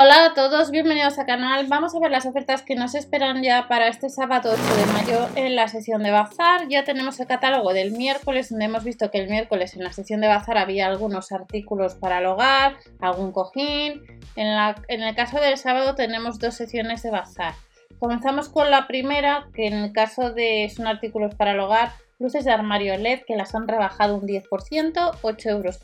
Hola 0.00 0.26
a 0.26 0.32
todos, 0.32 0.70
bienvenidos 0.70 1.18
al 1.18 1.26
canal. 1.26 1.66
Vamos 1.66 1.92
a 1.92 1.98
ver 1.98 2.12
las 2.12 2.24
ofertas 2.24 2.62
que 2.62 2.76
nos 2.76 2.94
esperan 2.94 3.42
ya 3.42 3.66
para 3.66 3.88
este 3.88 4.08
sábado 4.10 4.52
8 4.52 4.76
de 4.76 4.92
mayo 4.92 5.28
en 5.34 5.56
la 5.56 5.66
sesión 5.66 6.04
de 6.04 6.12
bazar. 6.12 6.68
Ya 6.68 6.84
tenemos 6.84 7.18
el 7.18 7.26
catálogo 7.26 7.72
del 7.72 7.90
miércoles, 7.90 8.48
donde 8.48 8.66
hemos 8.66 8.84
visto 8.84 9.10
que 9.10 9.18
el 9.18 9.28
miércoles 9.28 9.74
en 9.74 9.82
la 9.82 9.92
sesión 9.92 10.20
de 10.20 10.28
bazar 10.28 10.56
había 10.56 10.86
algunos 10.86 11.32
artículos 11.32 11.96
para 11.96 12.18
el 12.18 12.26
hogar, 12.26 12.76
algún 13.00 13.32
cojín. 13.32 14.04
En, 14.36 14.46
en 14.86 15.02
el 15.02 15.16
caso 15.16 15.40
del 15.40 15.56
sábado 15.56 15.96
tenemos 15.96 16.38
dos 16.38 16.54
sesiones 16.54 17.02
de 17.02 17.10
bazar. 17.10 17.54
Comenzamos 17.98 18.48
con 18.48 18.70
la 18.70 18.86
primera, 18.86 19.48
que 19.52 19.66
en 19.66 19.74
el 19.74 19.92
caso 19.92 20.30
de 20.30 20.72
son 20.72 20.86
artículos 20.86 21.34
para 21.34 21.54
el 21.54 21.58
hogar, 21.58 21.90
luces 22.20 22.44
de 22.44 22.52
armario 22.52 22.96
LED 22.96 23.22
que 23.26 23.34
las 23.34 23.52
han 23.56 23.66
rebajado 23.66 24.14
un 24.14 24.28
10%, 24.28 24.44
8,99 24.44 25.48
euros 25.48 25.80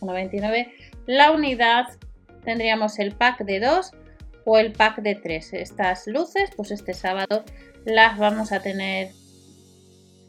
la 1.07 1.33
unidad. 1.33 1.89
Tendríamos 2.45 2.99
el 3.01 3.17
pack 3.17 3.41
de 3.41 3.59
2 3.59 3.91
o 4.45 4.59
el 4.59 4.73
pack 4.73 5.03
de 5.03 5.15
3. 5.15 5.55
Estas 5.55 6.07
luces, 6.07 6.51
pues 6.57 6.71
este 6.71 6.95
sábado 6.95 7.45
las 7.85 8.19
vamos 8.19 8.53
a 8.53 8.61
tener 8.61 9.11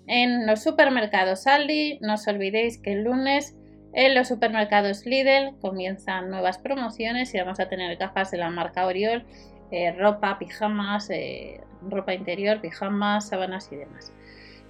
en 0.07 0.45
los 0.45 0.63
supermercados 0.63 1.47
Aldi. 1.47 1.99
No 2.01 2.15
os 2.15 2.27
olvidéis 2.27 2.77
que 2.77 2.93
el 2.93 3.03
lunes 3.03 3.55
en 3.93 4.13
los 4.13 4.27
supermercados 4.27 5.05
Lidl 5.05 5.57
comienzan 5.61 6.29
nuevas 6.29 6.57
promociones 6.57 7.33
y 7.33 7.39
vamos 7.39 7.59
a 7.59 7.69
tener 7.69 7.95
gafas 7.97 8.29
de 8.31 8.37
la 8.37 8.49
marca 8.49 8.85
Oriol, 8.85 9.25
eh, 9.71 9.93
ropa, 9.93 10.37
pijamas, 10.37 11.09
eh, 11.09 11.61
ropa 11.81 12.13
interior, 12.13 12.59
pijamas, 12.59 13.29
sábanas 13.29 13.69
y 13.71 13.77
demás. 13.77 14.11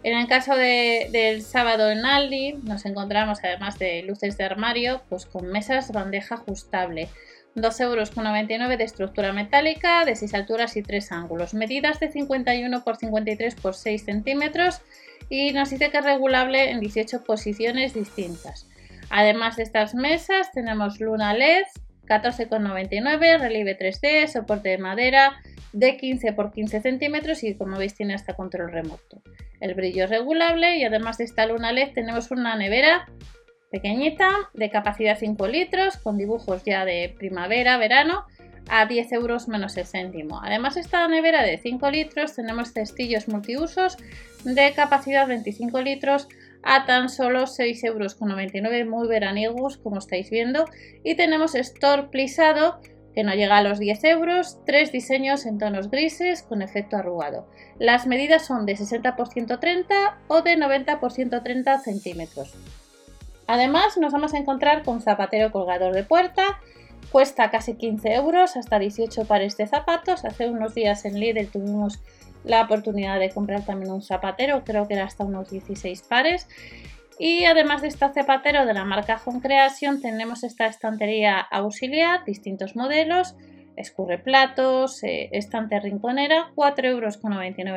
En 0.03 0.15
el 0.15 0.27
caso 0.27 0.55
del 0.55 1.41
sábado 1.41 1.89
en 1.89 2.05
Aldi 2.05 2.53
nos 2.63 2.85
encontramos 2.85 3.39
además 3.43 3.79
de 3.79 4.03
luces 4.03 4.37
de 4.37 4.43
armario 4.43 5.01
pues 5.09 5.25
con 5.25 5.47
mesas 5.47 5.91
bandeja 5.91 6.35
ajustable 6.35 7.09
2,99 7.55 8.51
euros 8.51 8.77
de 8.77 8.83
estructura 8.83 9.31
metálica 9.31 10.03
de 10.05 10.15
6 10.15 10.33
alturas 10.33 10.75
y 10.75 10.81
3 10.81 11.11
ángulos, 11.13 11.53
medidas 11.53 11.99
de 11.99 12.11
51 12.11 12.77
x 12.77 12.97
53 12.99 13.53
x 13.53 13.77
6 13.77 14.03
centímetros 14.03 14.81
y 15.29 15.53
nos 15.53 15.69
dice 15.69 15.89
que 15.89 15.97
es 15.97 16.03
regulable 16.03 16.69
en 16.69 16.79
18 16.79 17.23
posiciones 17.23 17.93
distintas. 17.93 18.67
Además 19.09 19.55
de 19.55 19.63
estas 19.63 19.95
mesas 19.95 20.51
tenemos 20.51 20.99
luna 20.99 21.33
LED 21.33 21.63
14,99, 22.05 23.39
relieve 23.39 23.77
3D, 23.77 24.27
soporte 24.27 24.69
de 24.69 24.77
madera 24.77 25.41
de 25.73 25.97
15 25.97 26.27
x 26.29 26.45
15 26.53 26.81
centímetros 26.81 27.43
y 27.43 27.55
como 27.55 27.77
veis 27.77 27.95
tiene 27.95 28.13
hasta 28.13 28.35
control 28.35 28.71
remoto. 28.71 29.21
El 29.59 29.73
brillo 29.73 30.05
es 30.05 30.09
regulable 30.09 30.77
y 30.77 30.83
además 30.83 31.17
de 31.17 31.23
esta 31.23 31.45
luna 31.45 31.71
LED 31.71 31.93
tenemos 31.93 32.31
una 32.31 32.55
nevera 32.55 33.07
pequeñita, 33.75 34.29
de 34.53 34.69
capacidad 34.69 35.17
5 35.19 35.47
litros, 35.47 35.97
con 35.97 36.17
dibujos 36.17 36.63
ya 36.63 36.85
de 36.85 37.13
primavera, 37.17 37.77
verano, 37.77 38.23
a 38.69 38.85
10 38.85 39.11
euros 39.11 39.49
menos 39.49 39.75
el 39.75 39.85
céntimo. 39.85 40.39
Además, 40.41 40.77
esta 40.77 41.05
nevera 41.09 41.43
de 41.43 41.57
5 41.57 41.91
litros 41.91 42.33
tenemos 42.33 42.71
cestillos 42.71 43.27
multiusos 43.27 43.97
de 44.45 44.71
capacidad 44.73 45.27
25 45.27 45.81
litros 45.81 46.29
a 46.63 46.85
tan 46.85 47.09
solo 47.09 47.43
6,99 47.43 47.83
euros, 47.83 48.87
muy 48.87 49.09
veraniegos 49.09 49.75
como 49.75 49.97
estáis 49.97 50.29
viendo. 50.29 50.63
Y 51.03 51.15
tenemos 51.15 51.53
store 51.53 52.03
plisado 52.03 52.79
que 53.13 53.25
no 53.25 53.33
llega 53.33 53.57
a 53.57 53.63
los 53.63 53.77
10 53.77 54.05
euros, 54.05 54.57
tres 54.65 54.93
diseños 54.93 55.45
en 55.45 55.57
tonos 55.57 55.91
grises 55.91 56.43
con 56.43 56.61
efecto 56.61 56.95
arrugado. 56.95 57.49
Las 57.77 58.07
medidas 58.07 58.45
son 58.45 58.65
de 58.65 58.77
60 58.77 59.09
x 59.09 59.29
130 59.33 60.17
o 60.29 60.41
de 60.43 60.55
90 60.55 60.93
x 60.93 61.13
130 61.13 61.79
centímetros. 61.79 62.55
Además 63.47 63.97
nos 63.97 64.11
vamos 64.11 64.33
a 64.33 64.37
encontrar 64.37 64.83
con 64.83 65.01
zapatero 65.01 65.51
colgador 65.51 65.93
de 65.93 66.03
puerta, 66.03 66.59
cuesta 67.11 67.51
casi 67.51 67.75
15 67.75 68.13
euros, 68.13 68.57
hasta 68.57 68.79
18 68.79 69.25
pares 69.25 69.57
de 69.57 69.67
zapatos. 69.67 70.25
Hace 70.25 70.49
unos 70.49 70.73
días 70.73 71.05
en 71.05 71.19
Lidl 71.19 71.47
tuvimos 71.47 72.01
la 72.43 72.63
oportunidad 72.63 73.19
de 73.19 73.29
comprar 73.29 73.63
también 73.63 73.91
un 73.91 74.01
zapatero, 74.01 74.63
creo 74.63 74.87
que 74.87 74.95
era 74.95 75.05
hasta 75.05 75.23
unos 75.23 75.49
16 75.49 76.01
pares. 76.03 76.47
Y 77.17 77.45
además 77.45 77.81
de 77.81 77.87
este 77.87 78.11
zapatero 78.11 78.65
de 78.65 78.73
la 78.73 78.83
marca 78.83 79.21
Home 79.25 79.39
Creation, 79.39 80.01
tenemos 80.01 80.43
esta 80.43 80.67
estantería 80.67 81.39
auxiliar, 81.39 82.25
distintos 82.25 82.75
modelos, 82.75 83.35
escurre 83.77 84.17
platos, 84.17 85.01
eh, 85.03 85.29
estante 85.31 85.79
rinconera, 85.79 86.51
4,99 86.55 86.85
euros 86.85 87.19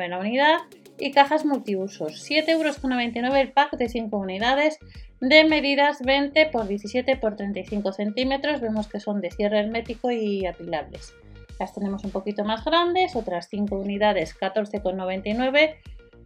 la 0.09 0.19
unidad 0.19 0.57
y 0.99 1.11
cajas 1.11 1.45
multiusos, 1.45 2.29
7,99 2.29 2.49
euros 2.49 3.35
el 3.35 3.51
pack 3.51 3.77
de 3.77 3.89
5 3.89 4.17
unidades 4.17 4.79
de 5.21 5.43
medidas 5.43 6.01
20 6.01 6.41
x 6.41 6.67
17 6.67 7.11
x 7.11 7.35
35 7.37 7.91
centímetros. 7.93 8.61
Vemos 8.61 8.87
que 8.87 8.99
son 8.99 9.21
de 9.21 9.31
cierre 9.31 9.59
hermético 9.59 10.11
y 10.11 10.45
apilables. 10.45 11.13
Las 11.59 11.73
tenemos 11.73 12.03
un 12.03 12.11
poquito 12.11 12.45
más 12.45 12.63
grandes, 12.63 13.15
otras 13.15 13.47
5 13.49 13.75
unidades 13.75 14.37
14,99 14.39 15.75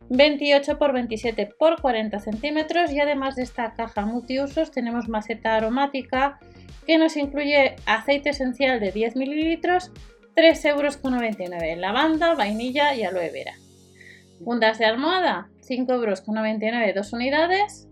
28 0.09 0.72
x 0.73 0.94
27 0.94 1.41
x 1.41 1.56
40 1.81 2.19
centímetros 2.19 2.91
y 2.91 3.00
además 3.00 3.35
de 3.35 3.44
esta 3.44 3.73
caja 3.73 4.06
multiusos 4.06 4.72
tenemos 4.72 5.07
maceta 5.07 5.56
aromática 5.56 6.39
que 6.85 6.97
nos 6.97 7.16
incluye 7.16 7.75
aceite 7.85 8.29
esencial 8.29 8.79
de 8.79 8.91
10 8.91 9.16
mililitros 9.16 9.91
3,99 10.35 10.67
euros, 10.67 11.78
lavanda, 11.78 12.33
vainilla 12.33 12.95
y 12.95 13.03
aloe 13.03 13.29
vera. 13.29 13.53
Fundas 14.44 14.78
de 14.78 14.86
almohada 14.86 15.50
5,99 15.62 15.92
euros, 15.92 16.96
dos 16.96 17.14
unidades 17.14 17.88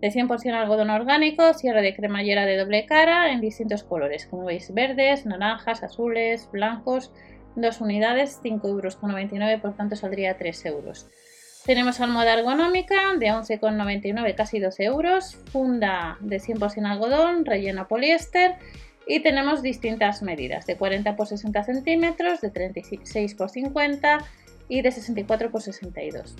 de 0.00 0.10
100% 0.10 0.52
algodón 0.52 0.90
orgánico, 0.90 1.54
cierre 1.54 1.82
de 1.82 1.94
cremallera 1.94 2.44
de 2.44 2.58
doble 2.58 2.84
cara 2.84 3.30
en 3.32 3.40
distintos 3.40 3.84
colores, 3.84 4.26
como 4.26 4.44
veis, 4.44 4.72
verdes, 4.74 5.24
naranjas, 5.24 5.82
azules, 5.82 6.48
blancos, 6.52 7.12
dos 7.56 7.80
unidades, 7.80 8.40
5,99 8.42 8.68
euros, 8.68 9.60
por 9.62 9.76
tanto 9.76 9.96
saldría 9.96 10.36
3 10.36 10.66
euros. 10.66 11.06
Tenemos 11.64 12.00
almohada 12.00 12.34
ergonómica 12.34 13.14
de 13.18 13.28
11,99, 13.28 14.34
casi 14.34 14.58
12 14.58 14.84
euros, 14.84 15.36
funda 15.50 16.18
de 16.20 16.38
100% 16.38 16.84
algodón, 16.84 17.46
relleno 17.46 17.88
poliéster 17.88 18.56
y 19.06 19.20
tenemos 19.20 19.62
distintas 19.62 20.22
medidas 20.22 20.66
de 20.66 20.76
40 20.76 21.10
x 21.10 21.28
60 21.28 21.64
centímetros, 21.64 22.40
de 22.40 22.50
36 22.50 23.32
x 23.32 23.52
50 23.52 24.18
y 24.68 24.82
de 24.82 24.90
64 24.90 25.48
x 25.48 25.64
62. 25.64 26.36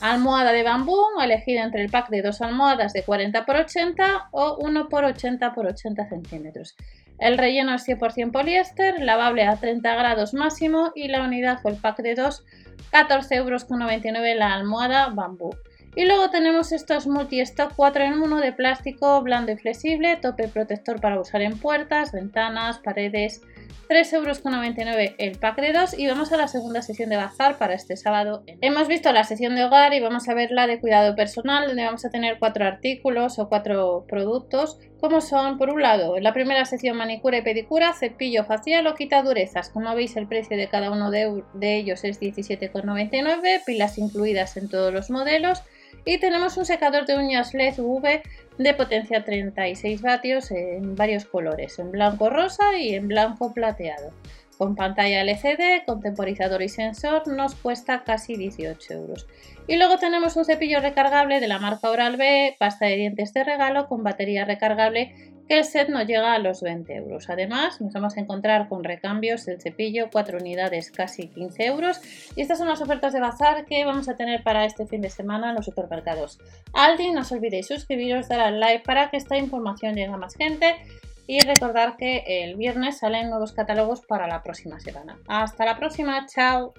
Almohada 0.00 0.52
de 0.52 0.62
bambú, 0.62 0.96
elegida 1.20 1.64
entre 1.64 1.82
el 1.82 1.90
pack 1.90 2.08
de 2.10 2.22
dos 2.22 2.40
almohadas 2.40 2.92
de 2.92 3.02
40 3.02 3.38
x 3.40 3.54
80 3.76 4.28
o 4.30 4.56
1 4.58 4.80
x 4.80 4.92
80 4.92 5.46
x 5.46 5.56
80 5.56 6.08
centímetros. 6.08 6.76
El 7.18 7.36
relleno 7.36 7.74
es 7.74 7.86
100% 7.86 8.30
poliéster, 8.30 9.02
lavable 9.02 9.44
a 9.44 9.56
30 9.56 9.92
grados 9.96 10.34
máximo 10.34 10.92
y 10.94 11.08
la 11.08 11.24
unidad 11.24 11.58
o 11.64 11.68
el 11.68 11.76
pack 11.76 11.98
de 11.98 12.14
2, 12.14 12.44
14,99 12.92 13.36
euros 13.36 14.36
la 14.36 14.54
almohada 14.54 15.08
bambú. 15.08 15.50
Y 15.96 16.04
luego 16.04 16.30
tenemos 16.30 16.70
estos 16.70 17.08
multi-stock 17.08 17.72
4 17.74 18.04
en 18.04 18.22
1 18.22 18.36
de 18.36 18.52
plástico 18.52 19.20
blando 19.22 19.50
y 19.50 19.56
flexible, 19.56 20.16
tope 20.16 20.46
protector 20.46 21.00
para 21.00 21.18
usar 21.20 21.42
en 21.42 21.58
puertas, 21.58 22.12
ventanas, 22.12 22.78
paredes, 22.78 23.42
3,99 23.88 24.14
euros 24.16 25.14
el 25.16 25.38
pack 25.38 25.60
de 25.62 25.72
2 25.72 25.98
y 25.98 26.06
vamos 26.06 26.30
a 26.30 26.36
la 26.36 26.46
segunda 26.46 26.82
sesión 26.82 27.08
de 27.08 27.16
bazar 27.16 27.56
para 27.56 27.72
este 27.72 27.96
sábado. 27.96 28.44
Hemos 28.60 28.86
visto 28.86 29.10
la 29.12 29.24
sesión 29.24 29.54
de 29.54 29.64
hogar 29.64 29.94
y 29.94 30.00
vamos 30.00 30.28
a 30.28 30.34
ver 30.34 30.50
la 30.50 30.66
de 30.66 30.78
cuidado 30.78 31.16
personal 31.16 31.66
donde 31.66 31.86
vamos 31.86 32.04
a 32.04 32.10
tener 32.10 32.38
cuatro 32.38 32.66
artículos 32.66 33.38
o 33.38 33.48
cuatro 33.48 34.04
productos 34.06 34.78
como 35.00 35.22
son 35.22 35.56
por 35.56 35.70
un 35.70 35.80
lado 35.80 36.18
en 36.18 36.24
la 36.24 36.34
primera 36.34 36.66
sesión 36.66 36.98
manicura 36.98 37.38
y 37.38 37.42
pedicura, 37.42 37.94
cepillo 37.94 38.44
facial 38.44 38.86
o 38.88 38.94
quita 38.94 39.22
durezas. 39.22 39.70
Como 39.70 39.94
veis 39.94 40.16
el 40.16 40.28
precio 40.28 40.58
de 40.58 40.68
cada 40.68 40.90
uno 40.90 41.10
de, 41.10 41.42
de 41.54 41.76
ellos 41.78 42.04
es 42.04 42.20
17,99, 42.20 43.62
pilas 43.64 43.96
incluidas 43.96 44.58
en 44.58 44.68
todos 44.68 44.92
los 44.92 45.08
modelos 45.08 45.62
y 46.04 46.18
tenemos 46.18 46.56
un 46.56 46.64
secador 46.64 47.06
de 47.06 47.16
uñas 47.16 47.54
LED 47.54 47.78
UV 47.78 48.22
de 48.58 48.74
potencia 48.74 49.24
36 49.24 50.02
vatios 50.02 50.50
en 50.50 50.96
varios 50.96 51.24
colores, 51.24 51.78
en 51.78 51.90
blanco 51.90 52.30
rosa 52.30 52.76
y 52.78 52.94
en 52.94 53.08
blanco 53.08 53.52
plateado. 53.52 54.12
Con 54.58 54.74
pantalla 54.74 55.20
LCD, 55.20 55.84
contemporizador 55.86 56.62
y 56.62 56.68
sensor 56.68 57.28
nos 57.28 57.54
cuesta 57.54 58.02
casi 58.02 58.36
18 58.36 58.92
euros. 58.92 59.28
Y 59.68 59.76
luego 59.76 59.98
tenemos 59.98 60.34
un 60.36 60.44
cepillo 60.44 60.80
recargable 60.80 61.38
de 61.38 61.46
la 61.46 61.60
marca 61.60 61.88
Oral-B, 61.88 62.56
pasta 62.58 62.86
de 62.86 62.96
dientes 62.96 63.32
de 63.32 63.44
regalo 63.44 63.86
con 63.86 64.02
batería 64.02 64.44
recargable 64.44 65.14
el 65.48 65.64
set 65.64 65.88
nos 65.88 66.06
llega 66.06 66.32
a 66.34 66.38
los 66.38 66.62
20 66.62 66.94
euros. 66.94 67.28
Además, 67.28 67.80
nos 67.80 67.92
vamos 67.92 68.16
a 68.16 68.20
encontrar 68.20 68.68
con 68.68 68.84
recambios 68.84 69.46
del 69.46 69.60
cepillo, 69.60 70.10
4 70.12 70.38
unidades, 70.38 70.90
casi 70.90 71.28
15 71.28 71.64
euros. 71.66 72.00
Y 72.36 72.42
estas 72.42 72.58
son 72.58 72.68
las 72.68 72.80
ofertas 72.80 73.12
de 73.12 73.20
bazar 73.20 73.64
que 73.64 73.84
vamos 73.84 74.08
a 74.08 74.16
tener 74.16 74.42
para 74.42 74.64
este 74.64 74.86
fin 74.86 75.00
de 75.00 75.10
semana 75.10 75.50
en 75.50 75.56
los 75.56 75.64
supermercados. 75.64 76.38
Aldi, 76.72 77.10
no 77.10 77.22
os 77.22 77.32
olvidéis 77.32 77.66
suscribiros, 77.66 78.28
dar 78.28 78.40
al 78.40 78.60
like 78.60 78.84
para 78.84 79.10
que 79.10 79.16
esta 79.16 79.36
información 79.36 79.94
llegue 79.94 80.12
a 80.12 80.16
más 80.16 80.34
gente. 80.34 80.76
Y 81.26 81.40
recordar 81.40 81.98
que 81.98 82.24
el 82.26 82.56
viernes 82.56 82.98
salen 82.98 83.28
nuevos 83.28 83.52
catálogos 83.52 84.00
para 84.00 84.26
la 84.26 84.42
próxima 84.42 84.80
semana. 84.80 85.18
Hasta 85.28 85.66
la 85.66 85.76
próxima, 85.76 86.24
chao. 86.26 86.72